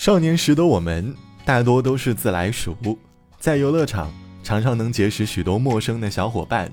[0.00, 1.14] 少年时的我们
[1.44, 2.74] 大多都是自来熟，
[3.38, 4.10] 在游乐场
[4.42, 6.72] 常常能结识许多陌生的小伙伴。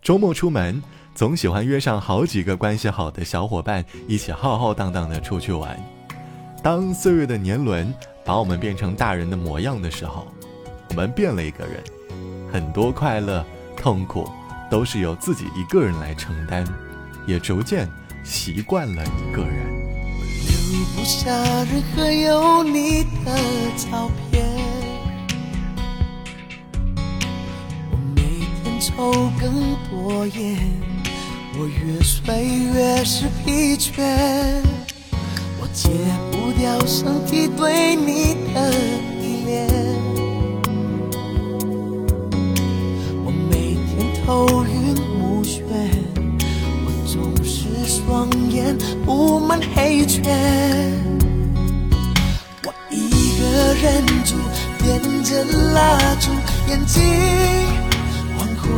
[0.00, 0.82] 周末出门，
[1.14, 5.78] 总喜欢约上好几个关系好的小伙伴，一起浩浩荡荡的出去玩。
[6.62, 7.92] 当岁月的年轮
[8.24, 10.26] 把我们变成大人的模样的时候，
[10.88, 11.78] 我们变了一个人，
[12.50, 13.44] 很多快乐、
[13.76, 14.26] 痛苦
[14.70, 16.64] 都是由自己一个人来承担，
[17.26, 17.86] 也逐渐
[18.24, 19.71] 习惯了一个人。
[20.94, 21.30] 不下
[21.64, 23.32] 任何有你的
[23.76, 24.44] 照片，
[27.90, 28.22] 我每
[28.62, 30.56] 天抽更多烟，
[31.58, 34.00] 我越睡越是疲倦，
[35.60, 35.90] 我戒
[36.30, 38.72] 不掉身体对你的
[39.20, 39.68] 依恋，
[43.24, 44.64] 我每天头
[48.12, 50.22] 是双眼布满黑圈，
[52.62, 53.42] 我一个
[53.80, 54.36] 人住，
[54.82, 56.30] 点着蜡烛，
[56.68, 57.02] 眼睛
[58.36, 58.68] 恍惚，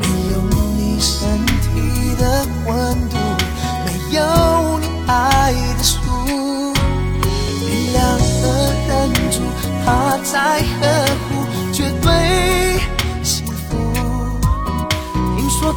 [0.00, 0.34] 没有
[0.78, 2.72] 你身体的温
[3.10, 3.16] 度，
[3.84, 6.00] 没有你爱的书，
[7.60, 8.00] 你两
[8.40, 8.44] 个
[8.88, 9.36] 人住，
[9.84, 10.32] 他在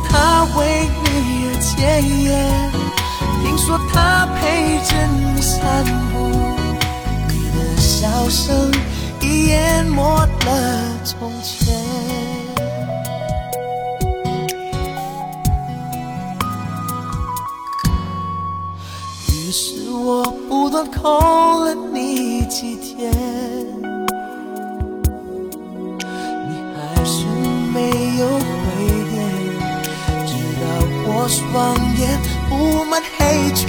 [0.09, 1.07] 他为你
[1.45, 2.27] 而戒烟，
[3.43, 6.15] 听说他陪着你散步，
[7.29, 8.71] 你的笑声
[9.21, 10.01] 已淹没
[10.45, 10.57] 了
[11.03, 11.75] 从前。
[19.29, 21.09] 于是我不断空
[21.63, 23.11] 了你几天，
[26.49, 27.25] 你还是
[27.73, 27.77] 没
[28.17, 28.27] 有，
[31.27, 33.67] 我双眼布满黑圈，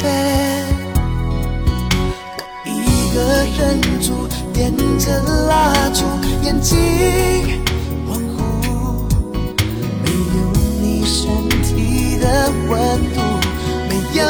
[2.65, 3.19] 我一个
[3.59, 6.05] 人住，点着蜡烛，
[6.45, 6.79] 眼睛
[8.07, 8.39] 恍惚，
[10.05, 10.37] 没有
[10.81, 11.27] 你身
[11.65, 12.79] 体的温
[13.13, 13.19] 度，
[13.89, 14.23] 没有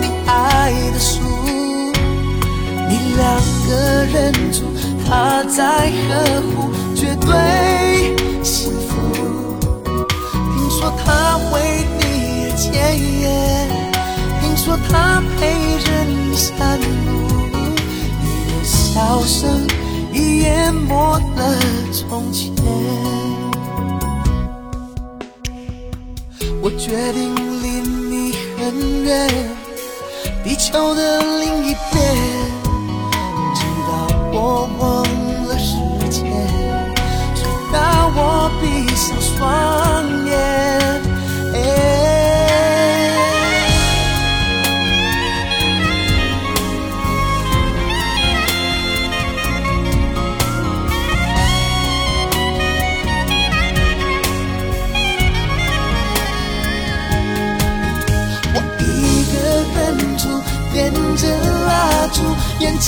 [0.00, 1.20] 你爱的书，
[2.88, 3.22] 你两
[3.68, 4.64] 个人住，
[5.06, 7.30] 他在呵护，绝对
[22.14, 22.54] 从前。
[26.62, 29.28] 我决定离你很远，
[30.44, 31.98] 地球的另一边，
[33.56, 33.58] 直
[33.88, 33.90] 到
[34.32, 34.38] 我
[34.78, 35.02] 忘
[35.48, 35.74] 了时
[36.08, 36.22] 间，
[37.34, 37.42] 直
[37.72, 37.76] 到
[38.14, 38.62] 我闭
[38.94, 39.34] 上双
[40.28, 40.43] 眼。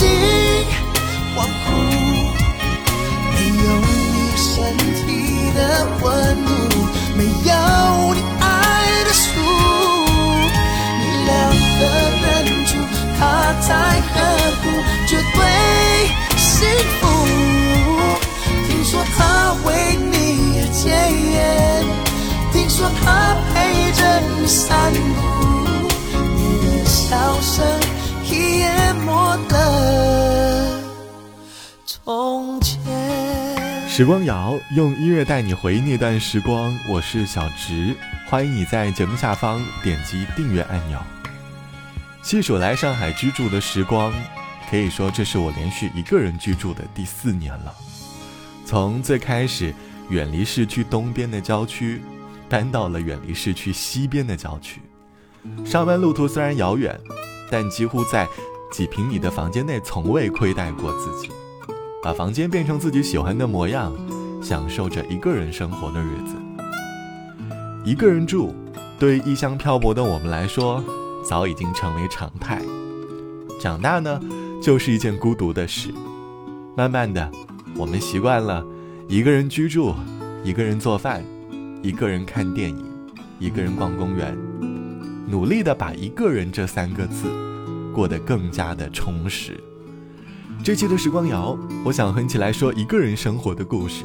[0.05, 0.36] 眼
[32.07, 32.79] 从前
[33.89, 37.97] 时光谣用音乐带你回忆那段时光，我是小植，
[38.29, 41.01] 欢迎你在节目下方点击订阅按钮。
[42.23, 44.13] 细数来上海居住的时光，
[44.71, 47.75] 可以说这是我连续一个人居住的第四年了。
[48.65, 49.75] 从最开始
[50.09, 52.01] 远离市区东边的郊区，
[52.49, 54.81] 搬到了远离市区西边的郊区。
[55.65, 56.97] 上班路途虽然遥远，
[57.51, 58.29] 但几乎在
[58.71, 61.33] 几平米的房间内从未亏待过自己。
[62.07, 63.93] 把房间变成自己喜欢的模样，
[64.41, 66.37] 享受着一个人生活的日子。
[67.85, 68.55] 一个人住，
[68.97, 70.81] 对异乡漂泊的我们来说，
[71.29, 72.63] 早已经成为常态。
[73.61, 74.21] 长大呢，
[74.63, 75.93] 就是一件孤独的事。
[76.77, 77.29] 慢慢的，
[77.75, 78.65] 我们习惯了
[79.09, 79.93] 一个人居住，
[80.45, 81.25] 一个人做饭，
[81.83, 82.85] 一个人看电影，
[83.41, 84.39] 一个人逛公园，
[85.29, 87.27] 努力的把“一个人”这三个字
[87.93, 89.61] 过得更加的充实。
[90.63, 94.05] 这期的时光谣，我想和你一起来说一个人生活的故事。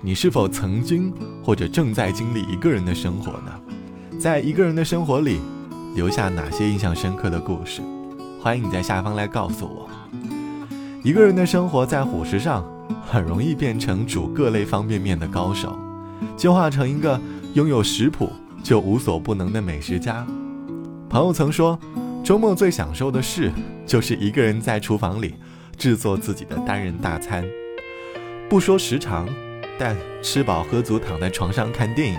[0.00, 1.12] 你是否曾经
[1.44, 4.18] 或者正在经历一个人的生活呢？
[4.18, 5.38] 在一个人的生活里，
[5.94, 7.82] 留下哪些印象深刻的故事？
[8.40, 9.88] 欢迎你在下方来告诉我。
[11.04, 12.64] 一个人的生活在伙食上，
[13.06, 15.78] 很容易变成煮各类方便面的高手，
[16.36, 17.20] 进化成一个
[17.54, 18.28] 拥有食谱
[18.62, 20.26] 就无所不能的美食家。
[21.08, 21.78] 朋友曾说，
[22.24, 23.52] 周末最享受的事
[23.86, 25.34] 就是一个人在厨房里
[25.76, 27.44] 制作自己的单人大餐。
[28.48, 29.28] 不说时长，
[29.78, 32.18] 但吃饱喝足，躺在床上看电影，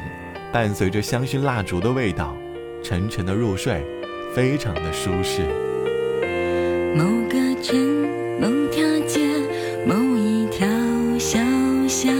[0.51, 2.35] 伴随着香薰蜡烛的味道，
[2.83, 3.85] 沉沉的入睡，
[4.33, 5.41] 非常的舒适。
[6.95, 8.03] 某个城。
[8.41, 9.21] 某条街，
[9.85, 10.67] 某一条
[11.19, 11.39] 小
[11.87, 12.11] 巷，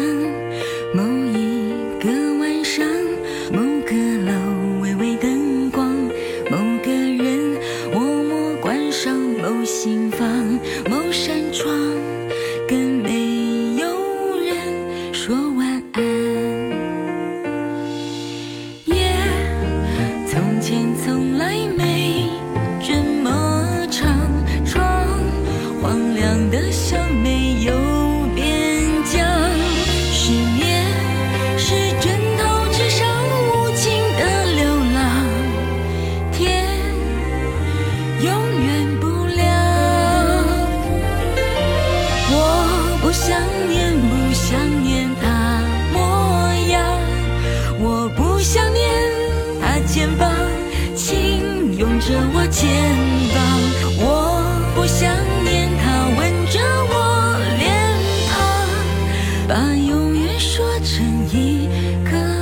[60.39, 61.67] 说成一
[62.03, 62.32] 个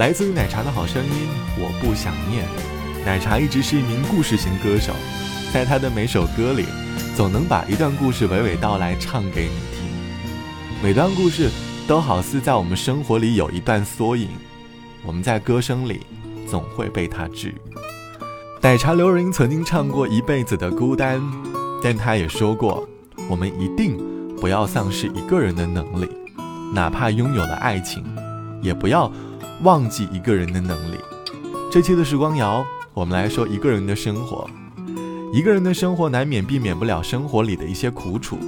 [0.00, 1.28] 来自于奶茶的好声音，
[1.58, 2.46] 我不想念。
[3.04, 4.94] 奶茶一直是一名故事型歌手，
[5.52, 6.64] 在他的每首歌里，
[7.14, 9.90] 总能把一段故事娓娓道来唱给你听。
[10.82, 11.50] 每段故事
[11.86, 14.30] 都好似在我们生活里有一段缩影，
[15.04, 16.00] 我们在歌声里
[16.48, 17.54] 总会被他治愈。
[18.62, 21.20] 奶茶刘若英曾经唱过《一辈子的孤单》，
[21.84, 22.88] 但她也说过，
[23.28, 23.98] 我们一定
[24.40, 26.08] 不要丧失一个人的能力，
[26.72, 28.02] 哪怕拥有了爱情，
[28.62, 29.12] 也不要。
[29.62, 30.96] 忘记一个人的能力。
[31.70, 32.64] 这期的时光谣，
[32.94, 34.48] 我们来说一个人的生活。
[35.32, 38.38] 一个人的生活难免避免不了生活里的一些苦楚。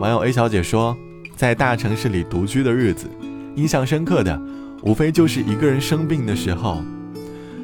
[0.00, 0.96] 网友 A 小姐说，
[1.36, 3.08] 在大城市里独居的日子，
[3.54, 4.40] 印象深刻的
[4.82, 6.82] 无非就是一个人生病的时候。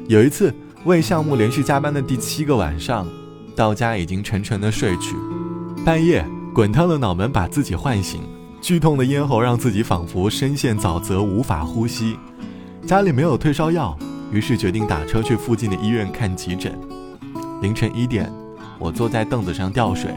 [0.07, 0.53] 有一次
[0.85, 3.07] 为项目连续加班的第七个晚上，
[3.55, 5.15] 到家已经沉沉的睡去，
[5.83, 8.21] 半夜滚烫的脑门把自己唤醒，
[8.61, 12.15] 剧痛的咽喉让自己仿佛深陷沼泽无法呼吸。
[12.85, 13.97] 家里没有退烧药，
[14.31, 16.77] 于是决定打车去附近的医院看急诊。
[17.61, 18.31] 凌晨一点，
[18.79, 20.11] 我坐在凳子上吊水，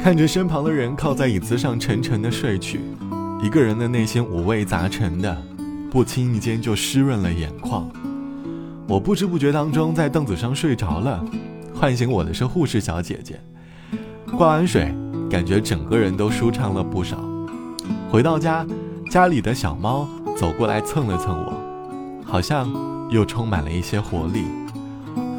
[0.00, 2.80] 看着身旁的人靠在椅子上沉沉的睡去，
[3.42, 5.42] 一个人的内心五味杂陈的，
[5.90, 7.88] 不经意间就湿润了眼眶。
[8.88, 11.24] 我不知不觉当中在凳子上睡着了，
[11.74, 13.40] 唤醒我的是护士小姐姐。
[14.36, 14.92] 挂完水，
[15.30, 17.16] 感觉整个人都舒畅了不少。
[18.10, 18.66] 回到家，
[19.10, 21.55] 家里的小猫走过来蹭了蹭我，
[22.26, 22.68] 好像
[23.10, 24.44] 又充满了一些活力。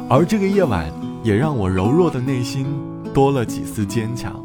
[0.08, 0.90] 而这个夜晚，
[1.22, 2.66] 也让我柔弱的内心
[3.12, 4.42] 多了几丝坚强。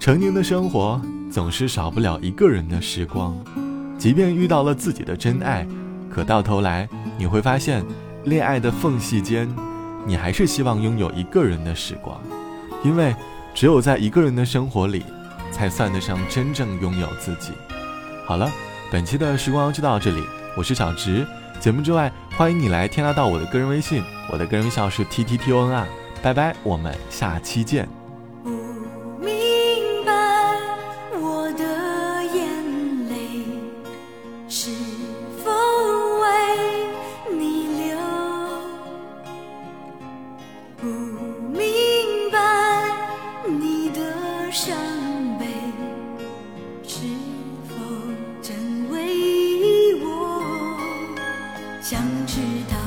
[0.00, 3.36] 成年的生活总是少不了一个人的时光，
[3.98, 5.66] 即便遇到了自己的真爱，
[6.10, 7.84] 可到头来你会发现，
[8.24, 9.48] 恋爱的缝隙间，
[10.06, 12.18] 你还是希望拥有一个人的时光，
[12.82, 13.14] 因为
[13.54, 15.04] 只有在一个人的生活里，
[15.52, 17.52] 才算得上真正拥有自己。
[18.26, 18.50] 好了，
[18.90, 20.22] 本期的时光就到这里，
[20.56, 21.26] 我是小直。
[21.62, 25.86] 节目之外，欢迎你来添加到我的个人微信，我的个人微信号是 t t t o n 啊，
[26.20, 28.01] 拜拜，我们下期见。
[51.92, 52.81] 想知道。